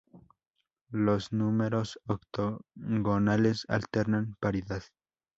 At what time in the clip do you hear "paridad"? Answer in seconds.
4.39-4.81